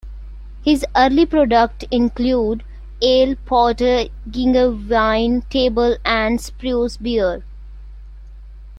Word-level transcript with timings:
His 0.65 0.83
early 0.95 1.27
product 1.27 1.83
included 1.91 2.63
ale, 3.03 3.35
porter, 3.45 4.05
ginger 4.27 4.71
wine, 4.71 5.43
table 5.51 5.95
and 6.03 6.41
spruce 6.41 6.97
beers. 6.97 7.43